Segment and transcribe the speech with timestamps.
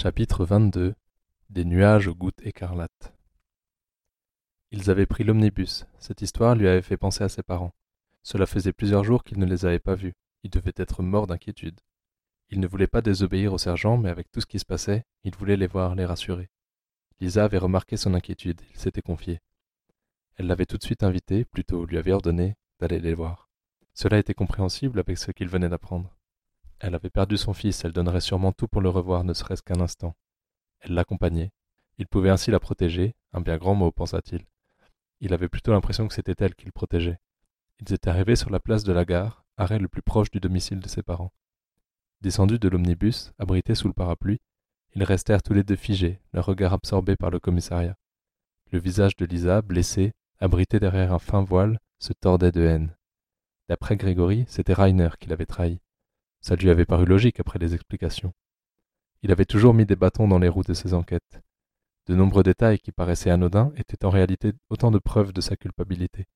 [0.00, 0.94] Chapitre 22
[1.50, 3.12] Des nuages aux gouttes écarlates
[4.70, 5.86] Ils avaient pris l'omnibus.
[5.98, 7.74] Cette histoire lui avait fait penser à ses parents.
[8.22, 10.14] Cela faisait plusieurs jours qu'il ne les avait pas vus.
[10.44, 11.80] Il devait être mort d'inquiétude.
[12.48, 15.34] Il ne voulait pas désobéir au sergent, mais avec tout ce qui se passait, il
[15.34, 16.48] voulait les voir, les rassurer.
[17.18, 19.40] Lisa avait remarqué son inquiétude, il s'était confié.
[20.36, 23.50] Elle l'avait tout de suite invité, plutôt lui avait ordonné, d'aller les voir.
[23.94, 26.14] Cela était compréhensible avec ce qu'il venait d'apprendre.
[26.80, 29.80] Elle avait perdu son fils, elle donnerait sûrement tout pour le revoir, ne serait-ce qu'un
[29.80, 30.14] instant.
[30.80, 31.52] Elle l'accompagnait.
[31.98, 34.44] Il pouvait ainsi la protéger, un bien grand mot, pensa-t-il.
[35.20, 37.18] Il avait plutôt l'impression que c'était elle qu'il protégeait.
[37.80, 40.78] Ils étaient arrivés sur la place de la gare, arrêt le plus proche du domicile
[40.78, 41.32] de ses parents.
[42.20, 44.40] Descendus de l'omnibus, abrités sous le parapluie,
[44.94, 47.96] ils restèrent tous les deux figés, leur regard absorbé par le commissariat.
[48.70, 52.96] Le visage de Lisa, blessé, abrité derrière un fin voile, se tordait de haine.
[53.68, 55.80] D'après Grégory, c'était Rainer qui l'avait trahi.
[56.40, 58.32] Ça lui avait paru logique après les explications.
[59.22, 61.40] Il avait toujours mis des bâtons dans les roues de ses enquêtes.
[62.06, 66.26] De nombreux détails qui paraissaient anodins étaient en réalité autant de preuves de sa culpabilité.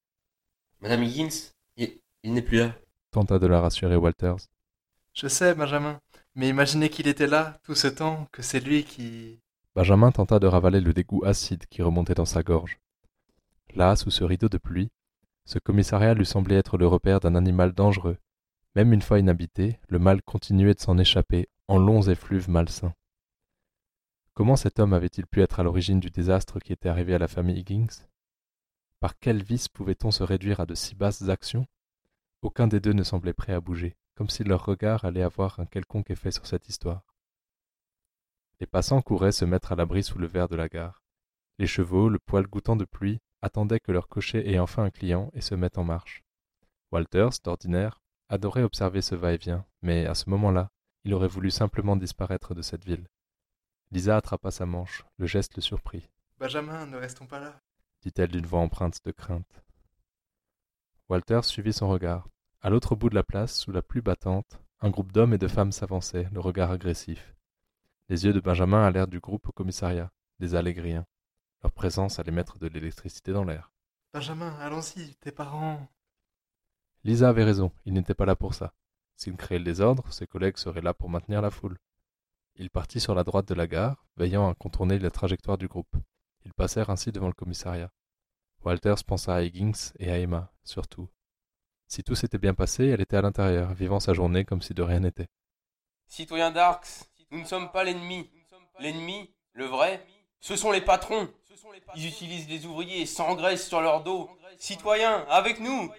[0.81, 2.75] Madame Higgins, il, il n'est plus là.
[3.11, 4.49] Tenta de la rassurer Walters.
[5.15, 6.01] Je sais, Benjamin,
[6.35, 9.41] mais imaginez qu'il était là tout ce temps, que c'est lui qui.
[9.75, 12.79] Benjamin tenta de ravaler le dégoût acide qui remontait dans sa gorge.
[13.75, 14.91] Là, sous ce rideau de pluie,
[15.45, 18.19] ce commissariat lui semblait être le repère d'un animal dangereux.
[18.75, 22.95] Même une fois inhabité, le mal continuait de s'en échapper en longs effluves malsains.
[24.35, 27.29] Comment cet homme avait-il pu être à l'origine du désastre qui était arrivé à la
[27.29, 28.07] famille Higgins?
[28.99, 31.67] Par quel vice pouvait-on se réduire à de si basses actions?
[32.41, 35.67] Aucun des deux ne semblait prêt à bouger, comme si leur regard allait avoir un
[35.67, 37.15] quelconque effet sur cette histoire.
[38.59, 41.03] Les passants couraient se mettre à l'abri sous le verre de la gare.
[41.59, 45.31] Les chevaux, le poil goûtant de pluie, attendaient que leur cocher ait enfin un client
[45.35, 46.23] et se mettent en marche.
[46.91, 50.71] Walters, d'ordinaire, adorait observer ce va-et-vient, mais à ce moment-là,
[51.05, 53.07] il aurait voulu simplement disparaître de cette ville.
[53.91, 56.09] Lisa attrapa sa manche, le geste le surprit.
[56.39, 57.61] Benjamin, ne restons pas là.
[58.03, 59.63] dit-elle d'une voix empreinte de crainte.
[61.09, 62.29] Walters suivit son regard.
[62.63, 65.49] À l'autre bout de la place, sous la pluie battante, un groupe d'hommes et de
[65.49, 67.35] femmes s'avançait, le regard agressif.
[68.09, 70.11] Les yeux de Benjamin allèrent du groupe au commissariat,
[70.41, 71.07] des allégriens.
[71.63, 73.71] Leur présence allait mettre de l'électricité dans l'air.
[74.13, 75.87] Benjamin, allons-y, tes parents.
[77.05, 78.75] Lisa avait raison, il n'était pas là pour ça.
[79.17, 81.79] S'il créait le désordre, ses collègues seraient là pour maintenir la foule.
[82.57, 85.97] Il partit sur la droite de la gare, veillant à contourner la trajectoire du groupe.
[86.45, 87.91] Ils passèrent ainsi devant le commissariat.
[88.65, 91.09] Walters pensa à Higgins et à Emma, surtout.
[91.89, 94.83] Si tout s'était bien passé, elle était à l'intérieur, vivant sa journée comme si de
[94.83, 95.29] rien n'était.
[96.07, 98.31] Citoyens d'Arx, nous ne sommes pas l'ennemi.
[98.79, 100.07] L'ennemi, le vrai,
[100.41, 101.29] ce sont les patrons.
[101.97, 104.31] Ils utilisent les ouvriers et s'engraissent sur leur dos.
[104.59, 105.91] Citoyens, avec nous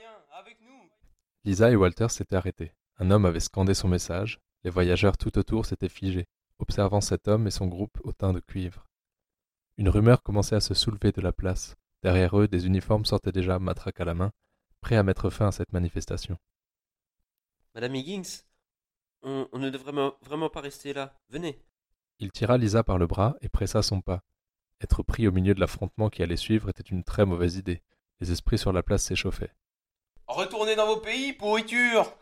[1.45, 2.73] Lisa et Walter s'étaient arrêtés.
[2.97, 4.39] Un homme avait scandé son message.
[4.63, 6.27] Les voyageurs tout autour s'étaient figés,
[6.59, 8.87] observant cet homme et son groupe au teint de cuivre.
[9.77, 11.75] Une rumeur commençait à se soulever de la place.
[12.01, 14.31] Derrière eux, des uniformes sortaient déjà, matraque à la main,
[14.79, 16.37] prêts à mettre fin à cette manifestation.
[17.75, 18.43] Madame Higgins,
[19.23, 21.19] on, on ne devrait vraiment pas rester là.
[21.29, 21.59] Venez.
[22.19, 24.23] Il tira Lisa par le bras et pressa son pas.
[24.79, 27.81] Être pris au milieu de l'affrontement qui allait suivre était une très mauvaise idée.
[28.21, 29.53] Les esprits sur la place s'échauffaient.
[30.27, 32.15] Retournez dans vos pays, pourriture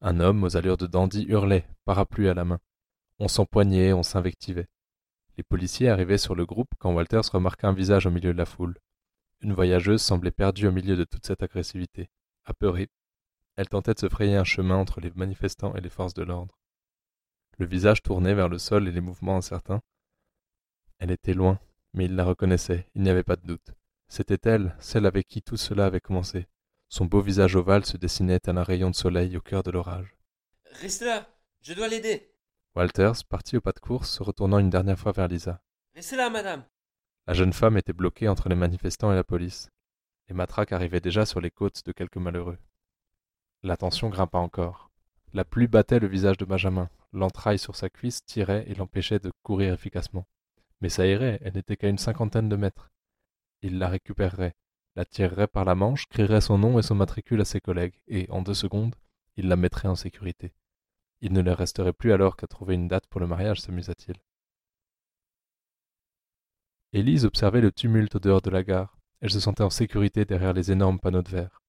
[0.00, 2.60] Un homme aux allures de dandy hurlait, parapluie à la main.
[3.18, 4.68] On s'empoignait, on s'invectivait.
[5.36, 8.46] Les policiers arrivaient sur le groupe quand Walters remarqua un visage au milieu de la
[8.46, 8.76] foule.
[9.40, 12.10] Une voyageuse semblait perdue au milieu de toute cette agressivité.
[12.44, 12.88] Apeurée,
[13.56, 16.58] elle tentait de se frayer un chemin entre les manifestants et les forces de l'ordre.
[17.58, 19.82] Le visage tourné vers le sol et les mouvements incertains.
[20.98, 21.58] Elle était loin,
[21.94, 23.74] mais il la reconnaissait, il n'y avait pas de doute.
[24.08, 26.48] C'était elle, celle avec qui tout cela avait commencé.
[26.92, 30.16] Son beau visage ovale se dessinait tel un rayon de soleil au cœur de l'orage.
[30.80, 31.28] Restez là,
[31.62, 32.34] je dois l'aider.
[32.74, 35.62] Walters partit au pas de course, se retournant une dernière fois vers Lisa.
[35.94, 36.64] Restez là, madame.
[37.28, 39.70] La jeune femme était bloquée entre les manifestants et la police.
[40.28, 42.58] Les matraques arrivaient déjà sur les côtes de quelques malheureux.
[43.62, 44.90] La tension grimpa encore.
[45.32, 46.90] La pluie battait le visage de Benjamin.
[47.12, 50.26] L'entraille sur sa cuisse tirait et l'empêchait de courir efficacement.
[50.80, 52.90] Mais ça irait, elle n'était qu'à une cinquantaine de mètres.
[53.62, 54.56] Il la récupérerait,
[54.96, 58.26] la tirerait par la manche, crierait son nom et son matricule à ses collègues, et,
[58.30, 58.96] en deux secondes,
[59.36, 60.52] il la mettrait en sécurité.
[61.20, 64.16] Il ne leur resterait plus alors qu'à trouver une date pour le mariage, s'amusa-t-il.
[66.92, 68.98] Élise observait le tumulte au dehors de la gare.
[69.20, 71.62] Elle se sentait en sécurité derrière les énormes panneaux de verre.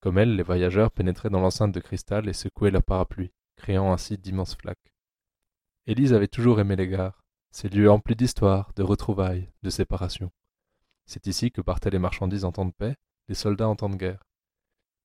[0.00, 4.18] Comme elle, les voyageurs pénétraient dans l'enceinte de cristal et secouaient leurs parapluies, créant ainsi
[4.18, 4.94] d'immenses flaques.
[5.86, 10.30] Élise avait toujours aimé les gares, ces lieux emplis d'histoire, de retrouvailles, de séparation.
[11.08, 12.94] C'est ici que partaient les marchandises en temps de paix,
[13.28, 14.22] les soldats en temps de guerre.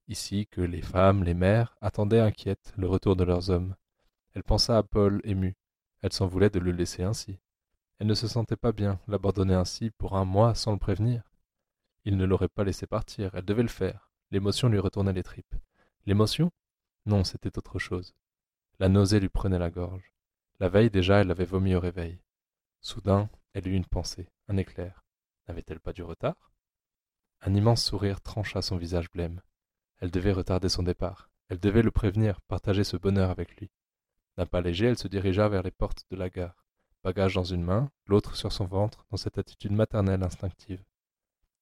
[0.09, 3.73] Ici que les femmes, les mères, attendaient inquiètes le retour de leurs hommes.
[4.33, 5.55] Elle pensa à Paul ému,
[6.01, 7.39] Elle s'en voulait de le laisser ainsi.
[7.99, 11.23] Elle ne se sentait pas bien, l'abandonner ainsi pour un mois sans le prévenir.
[12.03, 14.11] Il ne l'aurait pas laissé partir, elle devait le faire.
[14.29, 15.55] L'émotion lui retournait les tripes.
[16.05, 16.51] L'émotion?
[17.05, 18.13] Non, c'était autre chose.
[18.77, 20.13] La nausée lui prenait la gorge.
[20.59, 22.19] La veille déjà, elle avait vomi au réveil.
[22.81, 25.02] Soudain, elle eut une pensée, un éclair.
[25.47, 26.53] N'avait-elle pas du retard?
[27.41, 29.41] Un immense sourire trancha son visage blême.
[29.97, 31.29] Elle devait retarder son départ.
[31.49, 33.69] Elle devait le prévenir, partager ce bonheur avec lui.
[34.37, 36.65] D'un pas léger, elle se dirigea vers les portes de la gare,
[37.03, 40.83] bagage dans une main, l'autre sur son ventre, dans cette attitude maternelle instinctive.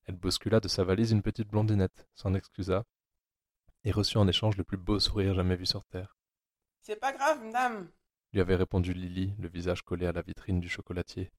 [0.06, 2.86] Elle bouscula de sa valise une petite blondinette, s'en excusa,
[3.84, 6.16] et reçut en échange le plus beau sourire jamais vu sur terre.
[6.80, 7.90] C'est pas grave, madame,
[8.34, 11.32] lui avait répondu Lily, le visage collé à la vitrine du chocolatier.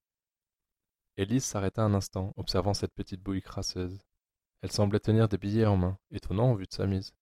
[1.16, 3.98] Élise s'arrêta un instant, observant cette petite bouille crasseuse.
[4.62, 7.14] Elle semblait tenir des billets en main, étonnant au vu de sa mise.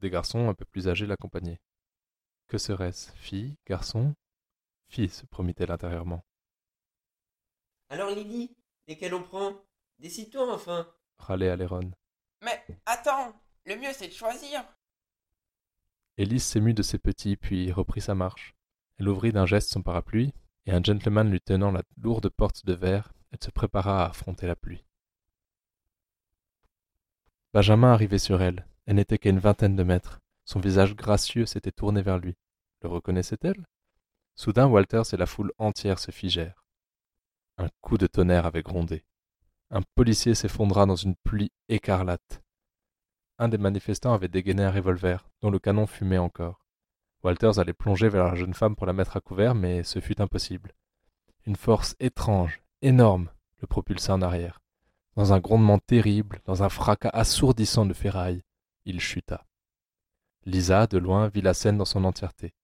[0.00, 1.60] Des garçons un peu plus âgés l'accompagnaient.
[2.48, 3.12] Que serait-ce?
[3.12, 3.56] Fille?
[3.66, 4.14] Garçon?
[4.88, 6.24] Fille, se promit-elle intérieurement.
[7.88, 8.54] Alors Lily,
[8.86, 9.54] lesquels on prend?
[9.98, 10.86] Décide-toi enfin
[11.18, 11.92] râlait Aléron.
[12.42, 13.32] Mais attends,
[13.64, 14.64] le mieux c'est de choisir.
[16.18, 18.54] Élise s'émut de ses petits, puis reprit sa marche.
[18.98, 20.34] Elle ouvrit d'un geste son parapluie,
[20.66, 24.46] et un gentleman lui tenant la lourde porte de verre, elle se prépara à affronter
[24.46, 24.84] la pluie.
[27.52, 28.66] Benjamin arrivait sur elle.
[28.86, 30.20] Elle n'était qu'à une vingtaine de mètres.
[30.44, 32.36] Son visage gracieux s'était tourné vers lui.
[32.82, 33.66] Le reconnaissait-elle?
[34.34, 36.64] Soudain, Walters et la foule entière se figèrent.
[37.58, 39.04] Un coup de tonnerre avait grondé.
[39.70, 42.42] Un policier s'effondra dans une pluie écarlate.
[43.38, 46.66] Un des manifestants avait dégainé un revolver, dont le canon fumait encore.
[47.22, 50.20] Walters allait plonger vers la jeune femme pour la mettre à couvert, mais ce fut
[50.20, 50.72] impossible.
[51.46, 53.30] Une force étrange, énorme,
[53.60, 54.60] le propulsa en arrière.
[55.16, 58.42] Dans un grondement terrible, dans un fracas assourdissant de ferraille,
[58.84, 59.46] il chuta.
[60.44, 62.54] Lisa, de loin, vit la scène dans son entièreté.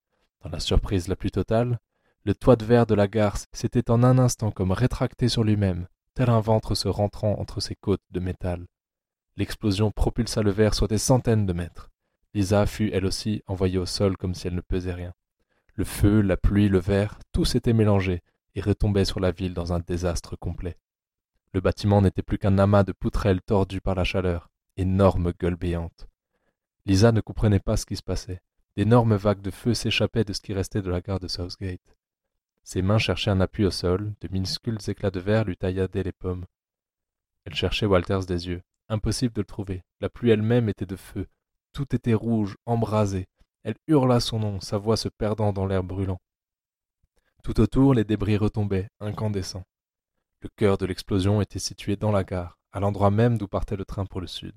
[0.43, 1.79] Dans la surprise la plus totale,
[2.25, 5.87] le toit de verre de la gare s'était en un instant comme rétracté sur lui-même,
[6.15, 8.67] tel un ventre se rentrant entre ses côtes de métal.
[9.37, 11.91] L'explosion propulsa le verre sur des centaines de mètres.
[12.35, 15.15] Lisa fut, elle aussi, envoyée au sol comme si elle ne pesait rien.
[15.75, 18.23] Le feu, la pluie, le verre, tout s'était mélangé
[18.59, 20.77] et retombait sur la ville dans un désastre complet.
[21.53, 26.09] Le bâtiment n'était plus qu'un amas de poutrelles tordues par la chaleur, énorme gueule béante.
[26.85, 28.43] Lisa ne comprenait pas ce qui se passait.
[28.77, 31.97] D'énormes vagues de feu s'échappaient de ce qui restait de la gare de Southgate.
[32.65, 36.13] Ses mains cherchaient un appui au sol, de minuscules éclats de verre lui tailladaient les
[36.13, 36.45] pommes.
[37.45, 38.63] Elle cherchait Walters des yeux.
[38.89, 39.85] Impossible de le trouver.
[40.01, 41.29] La pluie elle-même était de feu.
[41.73, 43.29] Tout était rouge, embrasé.
[43.63, 46.21] Elle hurla son nom, sa voix se perdant dans l'air brûlant.
[47.43, 49.65] Tout autour, les débris retombaient, incandescents.
[50.41, 53.85] Le cœur de l'explosion était situé dans la gare, à l'endroit même d'où partait le
[53.85, 54.55] train pour le sud.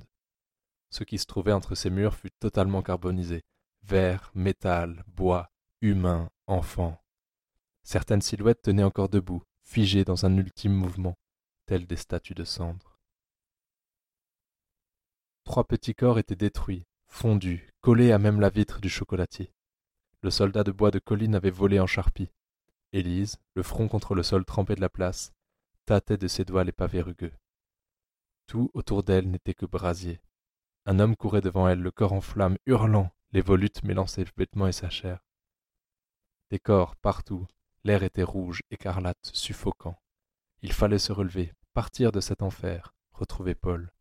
[0.90, 3.42] Ce qui se trouvait entre ces murs fut totalement carbonisé.
[3.84, 5.50] Verre, métal, bois,
[5.82, 7.02] humain, enfant.
[7.84, 11.18] Certaines silhouettes tenaient encore debout, figées dans un ultime mouvement,
[11.66, 13.00] telles des statues de cendres.
[15.46, 19.52] Trois petits corps étaient détruits, fondus, collés à même la vitre du chocolatier.
[20.22, 22.30] Le soldat de bois de colline avait volé en charpie.
[22.94, 25.34] Élise, le front contre le sol trempé de la place,
[25.86, 27.34] tâtait de ses doigts les pavés rugueux.
[28.48, 30.20] Tout autour d'elle n'était que brasier.
[30.86, 34.72] Un homme courait devant elle, le corps en flammes, hurlant, les volutes mêlant ses et
[34.72, 35.24] sa chair.
[36.50, 37.48] Des corps partout,
[37.84, 39.98] l'air était rouge, écarlate, suffocant.
[40.62, 43.94] Il fallait se relever, partir de cet enfer, retrouver Paul.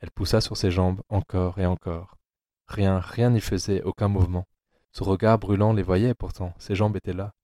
[0.00, 2.18] Elle poussa sur ses jambes encore et encore.
[2.66, 4.46] Rien, rien n'y faisait, aucun mouvement.
[4.92, 7.34] Son regard brûlant les voyait pourtant, ses jambes étaient là.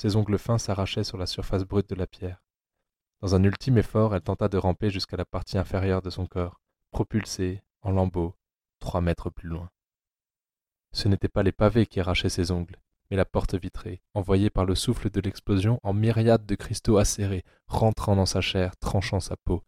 [0.00, 2.42] Ses ongles fins s'arrachaient sur la surface brute de la pierre.
[3.20, 6.62] Dans un ultime effort, elle tenta de ramper jusqu'à la partie inférieure de son corps,
[6.90, 8.34] propulsée, en lambeaux,
[8.78, 9.68] trois mètres plus loin.
[10.92, 12.80] Ce n'étaient pas les pavés qui arrachaient ses ongles,
[13.10, 17.44] mais la porte vitrée, envoyée par le souffle de l'explosion en myriades de cristaux acérés,
[17.66, 19.62] rentrant dans sa chair, tranchant sa peau.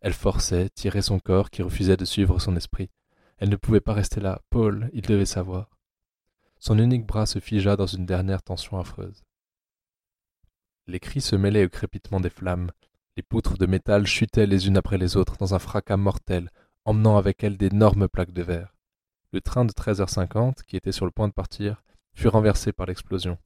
[0.00, 2.90] Elle forçait, tirait son corps qui refusait de suivre son esprit.
[3.38, 4.40] Elle ne pouvait pas rester là.
[4.50, 5.78] Paul, il devait savoir.
[6.58, 9.22] Son unique bras se figea dans une dernière tension affreuse.
[10.90, 12.72] Les cris se mêlaient au crépitement des flammes.
[13.16, 16.50] Les poutres de métal chutaient les unes après les autres dans un fracas mortel,
[16.84, 18.74] emmenant avec elles d'énormes plaques de verre.
[19.32, 23.38] Le train de 13h50, qui était sur le point de partir, fut renversé par l'explosion.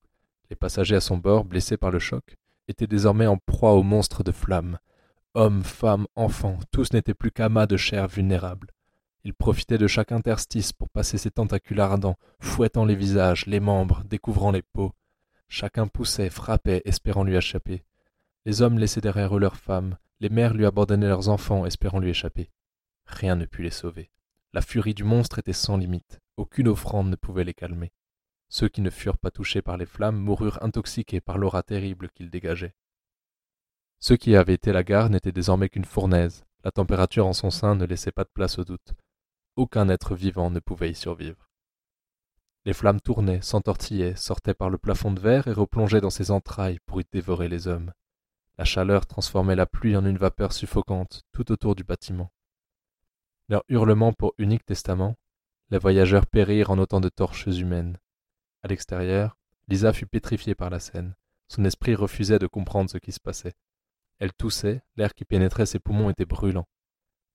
[0.49, 4.25] Les passagers à son bord, blessés par le choc, étaient désormais en proie aux monstres
[4.25, 4.79] de flammes.
[5.35, 8.71] Hommes, femmes, enfants, tous n'étaient plus qu'amas de chair vulnérables.
[9.23, 14.03] Ils profitaient de chaque interstice pour passer ses tentacules ardents, fouettant les visages, les membres,
[14.07, 14.95] découvrant les peaux.
[15.57, 17.85] Chacun poussait, frappait, espérant lui échapper.
[18.45, 22.11] Les hommes laissaient derrière eux leurs femmes, les mères lui abandonnaient leurs enfants, espérant lui
[22.11, 22.51] échapper.
[23.07, 24.11] Rien ne put les sauver.
[24.53, 26.19] La furie du monstre était sans limite.
[26.37, 27.93] Aucune offrande ne pouvait les calmer.
[28.49, 32.31] Ceux qui ne furent pas touchés par les flammes moururent intoxiqués par l'aura terrible qu'ils
[32.31, 32.75] dégageaient.
[34.01, 37.77] Ce qui avait été la gare n'était désormais qu'une fournaise, la température en son sein
[37.77, 38.95] ne laissait pas de place au doute.
[39.55, 41.49] Aucun être vivant ne pouvait y survivre.
[42.67, 46.79] Les flammes tournaient, s'entortillaient, sortaient par le plafond de verre et replongeaient dans ses entrailles
[46.87, 47.93] pour y dévorer les hommes.
[48.57, 52.33] La chaleur transformait la pluie en une vapeur suffocante tout autour du bâtiment.
[53.49, 55.17] Leur hurlement pour unique testament,
[55.71, 57.99] les voyageurs périrent en autant de torches humaines.
[58.63, 59.37] À l'extérieur,
[59.69, 61.15] Lisa fut pétrifiée par la scène.
[61.49, 63.55] Son esprit refusait de comprendre ce qui se passait.
[64.19, 66.67] Elle toussait, l'air qui pénétrait ses poumons était brûlant.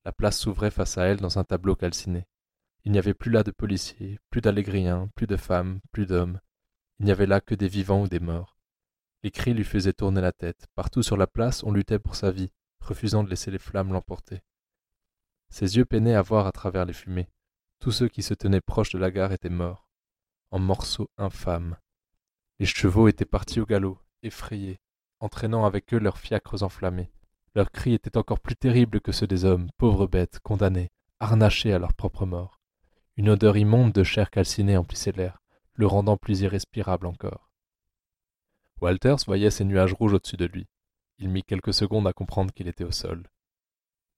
[0.05, 2.25] La place s'ouvrait face à elle dans un tableau calciné.
[2.85, 6.39] Il n'y avait plus là de policiers, plus d'allégriens, plus de femmes, plus d'hommes.
[6.99, 8.57] Il n'y avait là que des vivants ou des morts.
[9.23, 10.67] Les cris lui faisaient tourner la tête.
[10.75, 14.41] Partout sur la place, on luttait pour sa vie, refusant de laisser les flammes l'emporter.
[15.49, 17.29] Ses yeux peinaient à voir à travers les fumées.
[17.79, 19.87] Tous ceux qui se tenaient proches de la gare étaient morts,
[20.51, 21.77] en morceaux infâmes.
[22.59, 24.79] Les chevaux étaient partis au galop, effrayés,
[25.19, 27.11] entraînant avec eux leurs fiacres enflammés.
[27.55, 31.79] Leurs cris étaient encore plus terribles que ceux des hommes, pauvres bêtes, condamnés, harnachés à
[31.79, 32.58] leur propre mort.
[33.19, 37.51] Une odeur immonde de chair calcinée emplissait l'air, le rendant plus irrespirable encore.
[38.79, 40.69] Walters voyait ces nuages rouges au-dessus de lui.
[41.17, 43.27] Il mit quelques secondes à comprendre qu'il était au sol.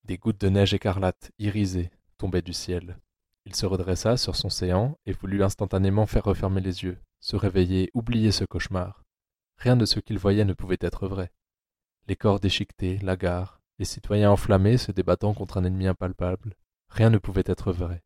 [0.04, 1.90] Des gouttes de neige écarlate, irisées,
[2.20, 3.00] tombaient du ciel.
[3.46, 7.90] Il se redressa sur son séant et voulut instantanément faire refermer les yeux, se réveiller,
[7.96, 9.04] oublier ce cauchemar.
[9.58, 11.32] Rien de ce qu'il voyait ne pouvait être vrai.
[12.08, 16.56] Les corps déchiquetés, la gare, les citoyens enflammés se débattant contre un ennemi impalpable,
[16.88, 18.04] rien ne pouvait être vrai,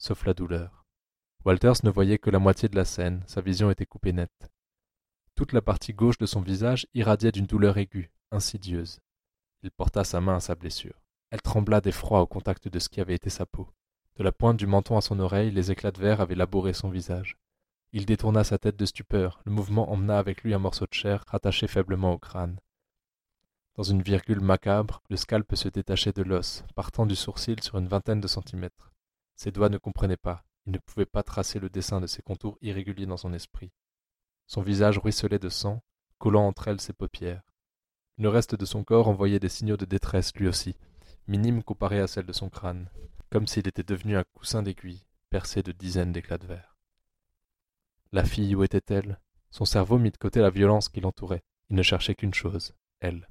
[0.00, 0.84] sauf la douleur.
[1.44, 4.50] Walters ne voyait que la moitié de la scène, sa vision était coupée nette.
[5.36, 8.98] Toute la partie gauche de son visage irradiait d'une douleur aiguë, insidieuse.
[9.62, 11.00] Il porta sa main à sa blessure.
[11.30, 13.68] Elle trembla d'effroi au contact de ce qui avait été sa peau.
[14.16, 16.88] De la pointe du menton à son oreille, les éclats de verre avaient labouré son
[16.88, 17.36] visage.
[17.92, 19.40] Il détourna sa tête de stupeur.
[19.44, 22.58] Le mouvement emmena avec lui un morceau de chair rattaché faiblement au crâne.
[23.76, 27.88] Dans une virgule macabre, le scalp se détachait de l'os, partant du sourcil sur une
[27.88, 28.89] vingtaine de centimètres.
[29.40, 30.44] Ses doigts ne comprenaient pas.
[30.66, 33.72] Il ne pouvait pas tracer le dessin de ses contours irréguliers dans son esprit.
[34.46, 35.82] Son visage ruisselait de sang,
[36.18, 37.40] collant entre elles ses paupières.
[38.18, 40.76] Le reste de son corps envoyait des signaux de détresse lui aussi,
[41.26, 42.90] minimes comparés à celles de son crâne,
[43.30, 46.76] comme s'il était devenu un coussin d'aiguilles, percé de dizaines d'éclats de verre.
[48.12, 49.18] La fille, où était-elle?
[49.50, 51.44] Son cerveau mit de côté la violence qui l'entourait.
[51.70, 53.26] Il ne cherchait qu'une chose, elle.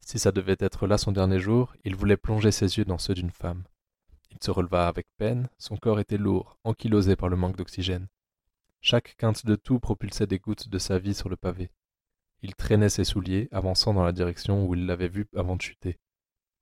[0.00, 3.12] Si ça devait être là son dernier jour, il voulait plonger ses yeux dans ceux
[3.12, 3.64] d'une femme.
[4.32, 8.08] Il se releva avec peine, son corps était lourd, ankylosé par le manque d'oxygène.
[8.80, 11.70] Chaque quinte de toux propulsait des gouttes de sa vie sur le pavé.
[12.40, 15.98] Il traînait ses souliers, avançant dans la direction où il l'avait vue avant de chuter.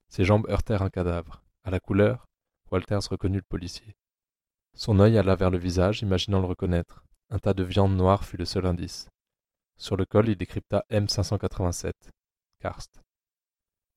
[0.09, 1.43] Ses jambes heurtèrent un cadavre.
[1.65, 2.27] À la couleur,
[2.71, 3.97] Walters reconnut le policier.
[4.75, 7.05] Son œil alla vers le visage, imaginant le reconnaître.
[7.31, 9.09] Un tas de viande noire fut le seul indice.
[9.77, 11.93] Sur le col, il décrypta M587.
[12.61, 13.01] Karst.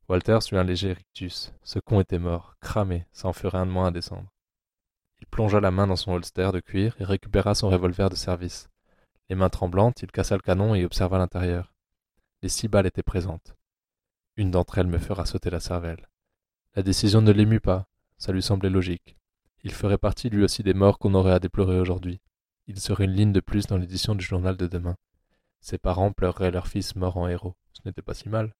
[0.10, 1.53] Walters eut un léger rictus.
[1.63, 4.29] Ce con était mort, cramé, ça en ferait un de moins à descendre.
[5.22, 8.69] Il plongea la main dans son holster de cuir et récupéra son revolver de service.
[9.29, 11.74] Les mains tremblantes, il cassa le canon et observa l'intérieur.
[12.41, 13.55] Les six balles étaient présentes.
[14.36, 16.10] Une d'entre elles me fera sauter la cervelle.
[16.75, 19.15] La décision ne l'émut pas, ça lui semblait logique.
[19.63, 22.19] Il ferait partie lui aussi des morts qu'on aurait à déplorer aujourd'hui.
[22.67, 24.98] Il serait une ligne de plus dans l'édition du journal de demain.
[25.62, 27.55] Ses parents pleureraient leur fils mort en héros.
[27.72, 28.53] Ce n'était pas si mal.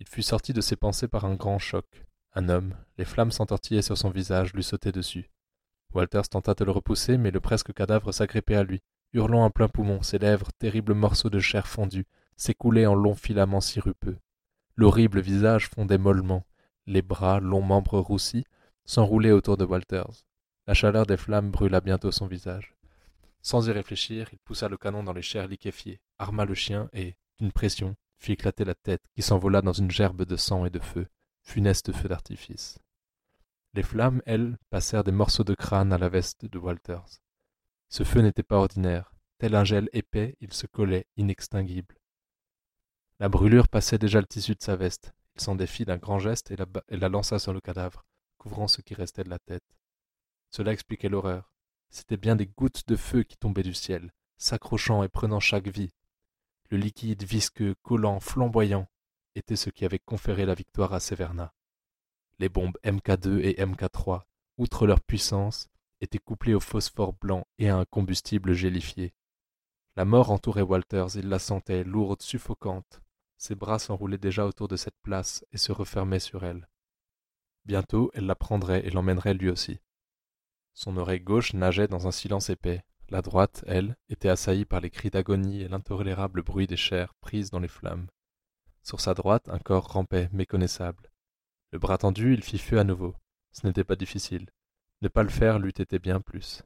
[0.00, 2.04] Il fut sorti de ses pensées par un grand choc.
[2.34, 5.30] Un homme, les flammes s'entortillaient sur son visage, lui sautait dessus.
[5.92, 9.68] Walters tenta de le repousser, mais le presque cadavre s'agrippait à lui, hurlant à plein
[9.68, 14.18] poumon, ses lèvres, terribles morceaux de chair fondue, s'écoulaient en longs filaments sirupeux.
[14.76, 16.46] L'horrible visage fondait mollement,
[16.86, 18.44] les bras, longs membres roussis,
[18.84, 20.24] s'enroulaient autour de Walters.
[20.66, 22.74] La chaleur des flammes brûla bientôt son visage.
[23.40, 27.16] Sans y réfléchir, il poussa le canon dans les chairs liquéfiées, arma le chien et,
[27.38, 30.80] d'une pression, fit éclater la tête qui s'envola dans une gerbe de sang et de
[30.80, 31.06] feu,
[31.42, 32.78] funeste feu d'artifice.
[33.74, 37.20] Les flammes, elles, passèrent des morceaux de crâne à la veste de Walters.
[37.88, 39.14] Ce feu n'était pas ordinaire.
[39.38, 41.94] Tel un gel épais, il se collait, inextinguible.
[43.20, 45.12] La brûlure passait déjà le tissu de sa veste.
[45.36, 48.04] Il s'en défit d'un grand geste et la, lança sur le cadavre,
[48.36, 49.64] couvrant ce qui restait de la tête.
[50.50, 51.52] Cela expliquait l'horreur.
[51.90, 55.90] C'étaient bien des gouttes de feu qui tombaient du ciel, s'accrochant et prenant chaque vie.
[56.70, 58.88] Le liquide visqueux, collant, flamboyant,
[59.34, 61.54] était ce qui avait conféré la victoire à Séverna.
[62.38, 64.22] Les bombes MK2 et MK3,
[64.58, 65.68] outre leur puissance,
[66.00, 69.14] étaient couplées au phosphore blanc et à un combustible gélifié.
[69.96, 73.00] La mort entourait Walters, il la sentait, lourde, suffocante.
[73.36, 76.68] Ses bras s'enroulaient déjà autour de cette place et se refermaient sur elle.
[77.64, 79.80] Bientôt, elle la prendrait et l'emmènerait lui aussi.
[80.74, 82.84] Son oreille gauche nageait dans un silence épais.
[83.10, 87.50] La droite, elle, était assaillie par les cris d'agonie et l'intolérable bruit des chairs prises
[87.50, 88.08] dans les flammes.
[88.82, 91.10] Sur sa droite, un corps rampait, méconnaissable.
[91.72, 93.14] Le bras tendu, il fit feu à nouveau.
[93.52, 94.46] Ce n'était pas difficile.
[95.00, 96.62] Ne pas le faire l'eût été bien plus.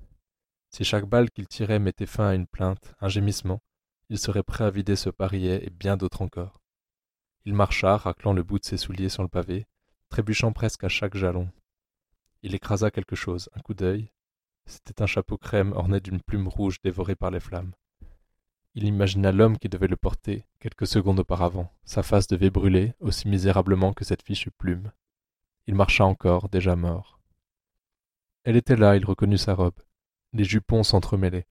[0.70, 3.61] Si chaque balle qu'il tirait mettait fin à une plainte, un gémissement,
[4.08, 6.61] il serait prêt à vider ce parillet et bien d'autres encore.
[7.44, 9.66] Il marcha, raclant le bout de ses souliers sur le pavé,
[10.08, 11.50] trébuchant presque à chaque jalon.
[12.42, 14.11] Il écrasa quelque chose, un coup d'œil.
[14.66, 17.73] C'était un chapeau crème orné d'une plume rouge dévorée par les flammes.
[18.75, 21.71] Il imagina l'homme qui devait le porter, quelques secondes auparavant.
[21.85, 24.92] Sa face devait brûler, aussi misérablement que cette fichue plume.
[25.66, 27.21] Il marcha encore, déjà mort.
[28.45, 29.78] Elle était là, il reconnut sa robe.
[30.33, 31.47] Les jupons s'entremêlaient.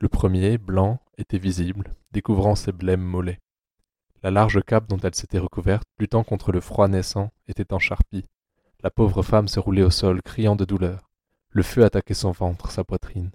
[0.00, 3.40] Le premier, blanc, était visible, découvrant ses blêmes mollets.
[4.22, 8.26] La large cape dont elle s'était recouverte, luttant contre le froid naissant, était en charpie.
[8.82, 11.05] La pauvre femme se roulait au sol, criant de douleur.
[11.56, 13.30] Le feu attaquait son ventre, sa poitrine.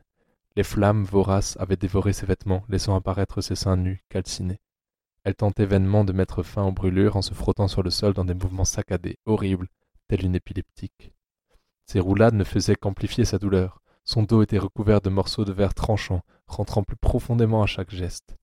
[0.55, 4.59] Les flammes voraces avaient dévoré ses vêtements, laissant apparaître ses seins nus, calcinés.
[5.23, 8.23] Elle tentait vainement de mettre fin aux brûlures en se frottant sur le sol dans
[8.23, 9.69] des mouvements saccadés, horribles,
[10.07, 11.13] tels une épileptique.
[11.87, 13.81] Ces roulades ne faisaient qu'amplifier sa douleur.
[14.03, 18.35] Son dos était recouvert de morceaux de verre tranchants, rentrant plus profondément à chaque geste.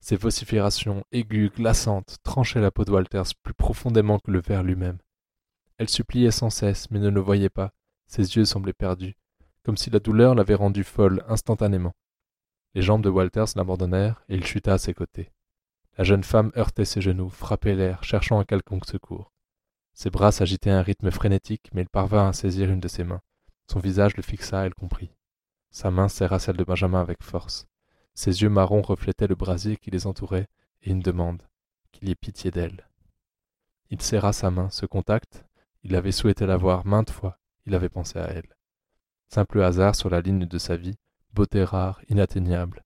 [0.00, 4.96] Ses vociférations aiguës, glaçantes, tranchaient la peau de Walters plus profondément que le verre lui-même.
[5.76, 7.74] Elle suppliait sans cesse, mais ne le voyait pas.
[8.08, 9.16] Ses yeux semblaient perdus,
[9.62, 11.94] comme si la douleur l'avait rendue folle instantanément.
[12.74, 15.30] Les jambes de Walters l'abandonnèrent et il chuta à ses côtés.
[15.98, 19.32] La jeune femme heurtait ses genoux, frappait l'air, cherchant un quelconque secours.
[19.92, 23.04] Ses bras s'agitaient à un rythme frénétique, mais il parvint à saisir une de ses
[23.04, 23.20] mains.
[23.70, 25.10] Son visage le fixa, elle comprit.
[25.70, 27.66] Sa main serra celle de Benjamin avec force.
[28.14, 30.48] Ses yeux marrons reflétaient le brasier qui les entourait,
[30.82, 31.42] et une demande
[31.92, 32.88] qu'il y ait pitié d'elle.
[33.90, 35.44] Il serra sa main, ce contact,
[35.82, 37.38] il avait souhaité l'avoir maintes fois,
[37.68, 38.56] il avait pensé à elle.
[39.28, 40.96] Simple hasard sur la ligne de sa vie,
[41.34, 42.82] beauté rare, inatteignable.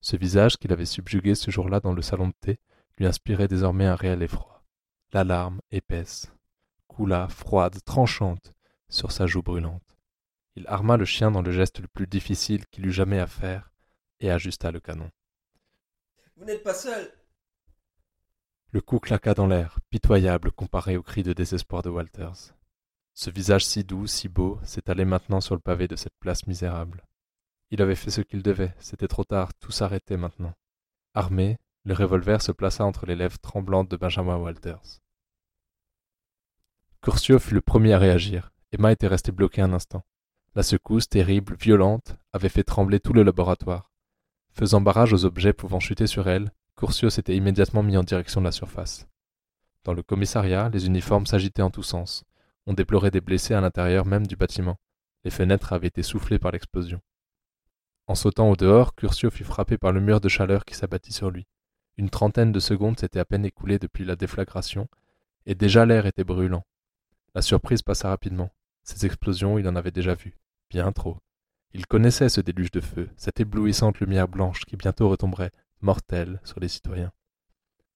[0.00, 2.58] Ce visage qu'il avait subjugué ce jour-là dans le salon de thé
[2.96, 4.64] lui inspirait désormais un réel effroi.
[5.12, 6.32] La larme, épaisse,
[6.88, 8.54] coula, froide, tranchante,
[8.88, 9.82] sur sa joue brûlante.
[10.56, 13.70] Il arma le chien dans le geste le plus difficile qu'il eût jamais à faire
[14.20, 15.10] et ajusta le canon.
[16.36, 17.12] Vous n'êtes pas seul
[18.70, 22.54] Le coup claqua dans l'air, pitoyable comparé au cri de désespoir de Walters.
[23.14, 27.04] Ce visage si doux, si beau, s'étalait maintenant sur le pavé de cette place misérable.
[27.70, 30.54] Il avait fait ce qu'il devait, c'était trop tard, tout s'arrêtait maintenant.
[31.14, 35.00] Armé, le revolver se plaça entre les lèvres tremblantes de Benjamin Walters.
[37.02, 38.52] Curcio fut le premier à réagir.
[38.70, 40.04] Emma était restée bloquée un instant.
[40.54, 43.90] La secousse, terrible, violente, avait fait trembler tout le laboratoire.
[44.52, 48.46] Faisant barrage aux objets pouvant chuter sur elle, Curcio s'était immédiatement mis en direction de
[48.46, 49.06] la surface.
[49.84, 52.24] Dans le commissariat, les uniformes s'agitaient en tous sens.
[52.66, 54.78] On déplorait des blessés à l'intérieur même du bâtiment.
[55.24, 57.00] Les fenêtres avaient été soufflées par l'explosion.
[58.06, 61.30] En sautant au dehors, Curcio fut frappé par le mur de chaleur qui s'abattit sur
[61.30, 61.46] lui.
[61.96, 64.88] Une trentaine de secondes s'étaient à peine écoulées depuis la déflagration,
[65.46, 66.64] et déjà l'air était brûlant.
[67.34, 68.50] La surprise passa rapidement.
[68.82, 70.36] Ces explosions, il en avait déjà vu.
[70.70, 71.18] Bien trop.
[71.72, 76.60] Il connaissait ce déluge de feu, cette éblouissante lumière blanche qui bientôt retomberait, mortelle, sur
[76.60, 77.12] les citoyens.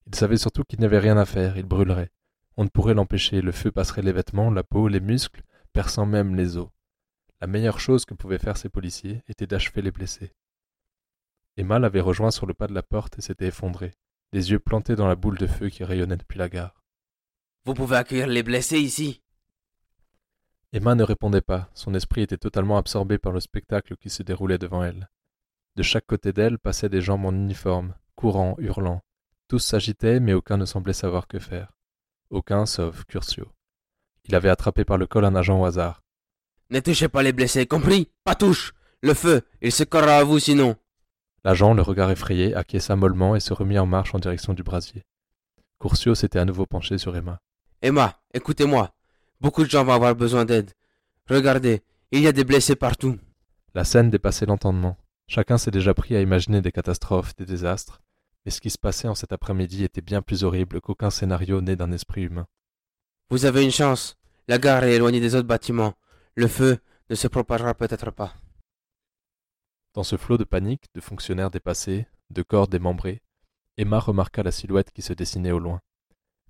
[0.06, 2.10] Il savait surtout qu'il n'y avait rien à faire, il brûlerait.
[2.56, 5.42] On ne pourrait l'empêcher, le feu passerait les vêtements, la peau, les muscles,
[5.72, 6.68] perçant même les os.
[7.40, 10.32] La meilleure chose que pouvaient faire ces policiers était d'achever les blessés.
[11.58, 13.92] Emma l'avait rejoint sur le pas de la porte et s'était effondrée,
[14.32, 16.82] les yeux plantés dans la boule de feu qui rayonnait depuis la gare.
[17.64, 19.22] Vous pouvez accueillir les blessés ici
[20.72, 24.58] Emma ne répondait pas, son esprit était totalement absorbé par le spectacle qui se déroulait
[24.58, 25.10] devant elle.
[25.76, 29.02] De chaque côté d'elle passaient des gens en uniforme, courant, hurlant.
[29.48, 31.75] Tous s'agitaient, mais aucun ne semblait savoir que faire.
[32.30, 33.52] Aucun sauf Curcio.
[34.24, 36.02] Il avait attrapé par le col un agent au hasard.
[36.70, 38.10] Ne touchez pas les blessés, compris?
[38.24, 40.76] Pas touche Le feu, il se corra à vous sinon
[41.44, 45.04] L'agent, le regard effrayé, acquiesça mollement et se remit en marche en direction du brasier.
[45.80, 47.38] Curcio s'était à nouveau penché sur Emma.
[47.82, 48.92] Emma, écoutez-moi.
[49.40, 50.72] Beaucoup de gens vont avoir besoin d'aide.
[51.28, 53.16] Regardez, il y a des blessés partout.
[53.74, 54.96] La scène dépassait l'entendement.
[55.28, 58.00] Chacun s'est déjà pris à imaginer des catastrophes, des désastres,
[58.46, 61.74] mais ce qui se passait en cet après-midi était bien plus horrible qu'aucun scénario né
[61.74, 62.46] d'un esprit humain.
[63.28, 64.16] Vous avez une chance.
[64.46, 65.94] La gare est éloignée des autres bâtiments.
[66.36, 66.78] Le feu
[67.10, 68.34] ne se propagera peut-être pas.
[69.94, 73.20] Dans ce flot de panique, de fonctionnaires dépassés, de corps démembrés,
[73.78, 75.80] Emma remarqua la silhouette qui se dessinait au loin.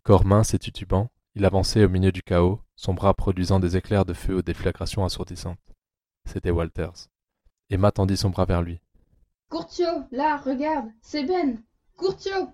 [0.02, 4.04] Corps mince et tutubant, il avançait au milieu du chaos, son bras produisant des éclairs
[4.04, 5.74] de feu aux déflagrations assourdissantes.
[6.26, 7.08] C'était Walters.
[7.70, 8.82] Emma tendit son bras vers lui.
[9.50, 11.62] Curtio, là, regarde, c'est Ben.
[11.98, 12.52] Curtio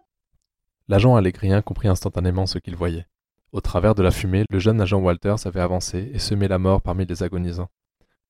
[0.88, 3.07] L'agent alégrien comprit instantanément ce qu'il voyait.
[3.50, 6.81] Au travers de la fumée, le jeune agent Walters avait avancé et semé la mort
[6.81, 7.70] parmi les agonisants.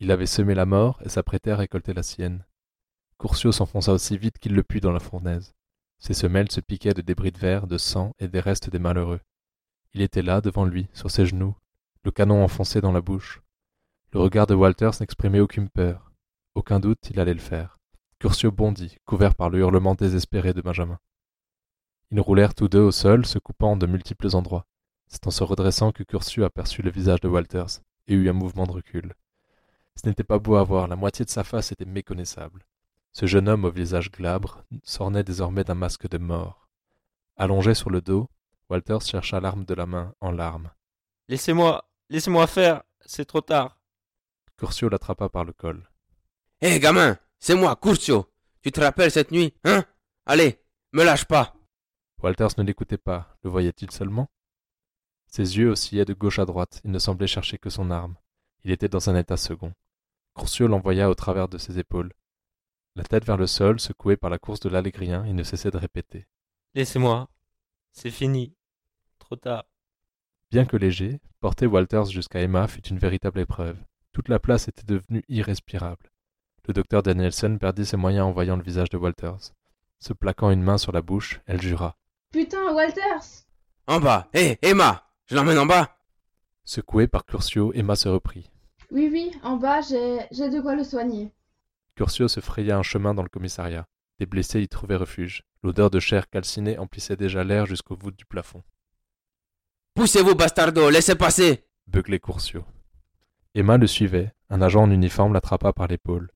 [0.01, 2.44] Il avait semé la mort et s'apprêtait à récolter la sienne.
[3.18, 5.55] Curcio s'enfonça aussi vite qu'il le put dans la fournaise.
[5.98, 9.20] Ses semelles se piquaient de débris de verre, de sang et des restes des malheureux.
[9.94, 11.55] Il était là, devant lui, sur ses genoux,
[12.05, 13.42] le canon enfoncé dans la bouche.
[14.12, 16.11] Le regard de Walters n'exprimait aucune peur.
[16.55, 17.79] Aucun doute, il allait le faire.
[18.22, 21.00] Curcio bondit, couvert par le hurlement désespéré de Benjamin.
[22.12, 24.64] Ils roulèrent tous deux au sol, se coupant en de multiples endroits.
[25.08, 28.64] C'est en se redressant que Curcio aperçut le visage de Walters et eut un mouvement
[28.68, 29.16] de recul.
[29.96, 32.64] Ce n'était pas beau à voir, la moitié de sa face était méconnaissable.
[33.11, 36.68] Ce jeune homme au visage glabre s'ornait désormais d'un masque de mort.
[37.37, 38.30] Allongé sur le dos,
[38.70, 40.70] Walters chercha l'arme de la main en larmes.
[41.26, 43.80] Laissez-moi, laissez-moi faire, c'est trop tard.
[44.58, 45.90] Curcio l'attrapa par le col.
[46.61, 48.33] Hé, gamin, c'est moi, Curcio.
[48.62, 49.85] Tu te rappelles cette nuit, hein?
[50.26, 51.57] Allez, me lâche pas.
[52.22, 54.31] Walters ne l'écoutait pas, le voyait-il seulement?
[55.26, 58.14] Ses yeux oscillaient de gauche à droite, il ne semblait chercher que son arme.
[58.62, 59.74] Il était dans un état second.
[60.37, 62.12] Curcio l'envoya au travers de ses épaules.
[62.94, 65.78] La tête vers le sol, secoué par la course de l'allégrien, il ne cessait de
[65.78, 66.28] répéter.
[66.76, 67.28] Laissez-moi.
[67.90, 68.55] C'est fini.
[69.18, 69.64] Trop tard.
[70.52, 73.83] Bien que léger, porter Walters jusqu'à Emma fut une véritable épreuve.
[74.12, 76.12] Toute la place était devenue irrespirable.
[76.68, 79.53] Le docteur Danielson perdit ses moyens en voyant le visage de Walters.
[79.98, 81.96] Se plaquant une main sur la bouche, elle jura.
[82.31, 83.44] Putain, Walters
[83.88, 84.29] En bas.
[84.33, 85.96] Hé, Emma, je l'emmène en bas.
[86.64, 88.48] Secouée par Curcio, Emma se reprit.
[88.92, 91.33] Oui, oui, en bas, j'ai j'ai de quoi le soigner.
[91.96, 93.87] Curcio se fraya un chemin dans le commissariat.
[94.20, 95.42] Des blessés y trouvaient refuge.
[95.64, 98.62] L'odeur de chair calcinée emplissait déjà l'air jusqu'au voûtes du plafond.
[99.94, 101.64] Poussez-vous, bastardo, laissez passer.
[101.88, 102.64] Beuglait Curcio.
[103.55, 104.33] Emma le suivait.
[104.48, 106.31] Un agent en uniforme l'attrapa par l'épaule.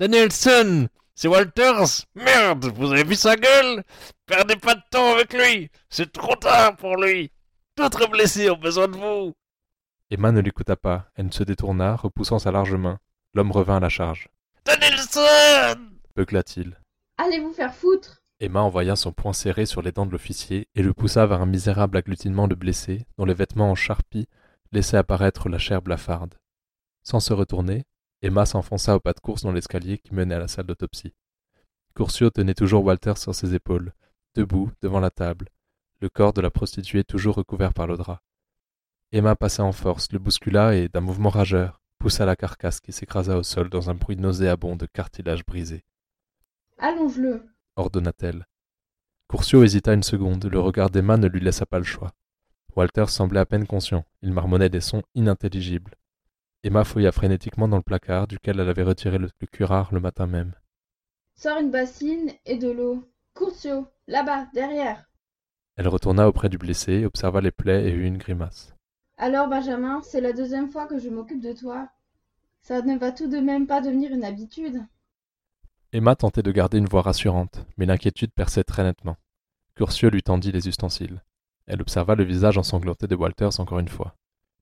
[0.00, 3.84] Danielson C'est Walters Merde, vous avez vu sa gueule?
[4.24, 7.30] Perdez pas de temps avec lui C'est trop tard pour lui
[7.76, 9.34] D'autres blessés ont besoin de vous
[10.10, 11.10] Emma ne l'écouta pas.
[11.16, 12.98] Elle se détourna, repoussant sa large main.
[13.34, 14.28] L'homme revint à la charge.
[14.64, 16.80] Danielson Beugla-t-il.
[17.18, 18.22] Allez vous faire foutre?
[18.40, 21.46] Emma envoya son poing serré sur les dents de l'officier et le poussa vers un
[21.46, 24.28] misérable agglutinement de blessés dont les vêtements en charpie
[24.72, 26.36] laissaient apparaître la chair blafarde.
[27.02, 27.84] Sans se retourner,
[28.22, 31.14] Emma s'enfonça au pas de course dans l'escalier qui menait à la salle d'autopsie.
[31.94, 33.92] Curcio tenait toujours Walter sur ses épaules,
[34.34, 35.48] debout devant la table,
[36.00, 38.22] le corps de la prostituée toujours recouvert par le drap.
[39.12, 43.36] Emma passa en force, le bouscula et, d'un mouvement rageur, poussa la carcasse qui s'écrasa
[43.36, 45.84] au sol dans un bruit nauséabond de cartilage brisé.
[46.78, 47.44] Allonge-le
[47.76, 48.46] ordonna-t-elle.
[49.28, 52.12] Curcio hésita une seconde, le regard d'Emma ne lui laissa pas le choix.
[52.76, 55.96] Walter semblait à peine conscient, il marmonnait des sons inintelligibles.
[56.62, 60.52] Emma fouilla frénétiquement dans le placard duquel elle avait retiré le, curare le matin même.
[61.34, 63.08] Sors une bassine et de l'eau.
[63.34, 65.08] Curcio, là-bas, derrière.
[65.76, 68.74] Elle retourna auprès du blessé, observa les plaies et eut une grimace.
[69.16, 71.88] Alors, Benjamin, c'est la deuxième fois que je m'occupe de toi.
[72.60, 74.84] Ça ne va tout de même pas devenir une habitude.
[75.92, 79.16] Emma tentait de garder une voix rassurante, mais l'inquiétude perçait très nettement.
[79.76, 81.22] Curcio lui tendit les ustensiles.
[81.66, 84.14] Elle observa le visage ensanglanté de Walters encore une fois.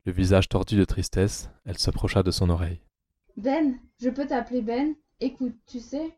[0.09, 2.81] Le visage tordu de tristesse, elle s'approcha de son oreille.
[3.37, 4.95] Ben, je peux t'appeler Ben?
[5.21, 6.17] Écoute, tu sais,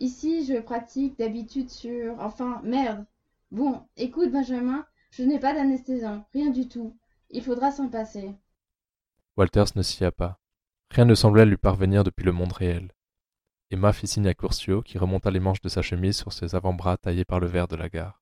[0.00, 2.18] ici je pratique d'habitude sur...
[2.18, 3.06] Enfin, merde.
[3.52, 6.96] Bon, écoute, Benjamin, je n'ai pas d'anesthésiant, rien du tout.
[7.30, 8.34] Il faudra s'en passer.
[9.36, 10.40] Walters ne sia pas.
[10.90, 12.90] Rien ne semblait lui parvenir depuis le monde réel.
[13.70, 16.96] Emma fit signe à Curcio, qui remonta les manches de sa chemise sur ses avant-bras
[16.96, 18.20] taillés par le verre de la gare.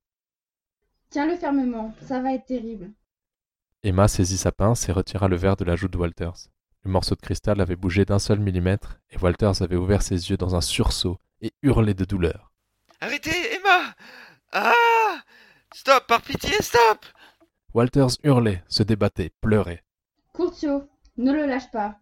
[1.09, 2.91] Tiens-le fermement, ça va être terrible.
[3.85, 6.49] Emma saisit sa pince et retira le verre de la joue de Walters.
[6.85, 10.39] Le morceau de cristal avait bougé d'un seul millimètre, et Walters avait ouvert ses yeux
[10.39, 12.51] dans un sursaut et hurlé de douleur.
[13.03, 13.95] Arrêtez, Emma
[14.53, 15.21] Ah
[15.75, 17.05] Stop, par pitié, stop
[17.75, 19.85] Walters hurlait, se débattait, pleurait.
[20.33, 21.99] Curcio, ne le lâche pas.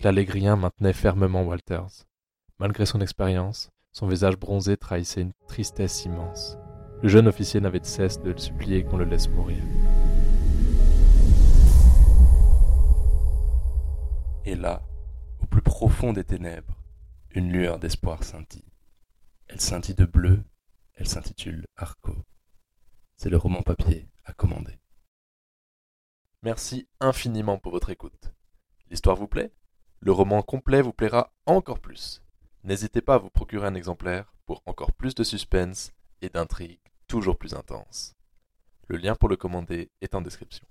[0.00, 2.04] L'allégrien maintenait fermement Walters.
[2.58, 6.58] Malgré son expérience, son visage bronzé trahissait une tristesse immense.
[7.02, 9.62] Le jeune officier n'avait de cesse de le supplier qu'on le laisse mourir.
[14.46, 14.82] Et là,
[15.40, 16.76] au plus profond des ténèbres,
[17.30, 18.72] une lueur d'espoir scintille.
[19.46, 20.44] Elle scintille de bleu,
[20.94, 22.14] elle s'intitule Arco.
[23.16, 24.78] C'est le roman papier à commander.
[26.42, 28.34] Merci infiniment pour votre écoute.
[28.90, 29.52] L'histoire vous plaît?
[30.00, 32.22] Le roman complet vous plaira encore plus.
[32.64, 37.38] N'hésitez pas à vous procurer un exemplaire pour encore plus de suspense et d'intrigues toujours
[37.38, 38.14] plus intenses.
[38.88, 40.66] Le lien pour le commander est en description.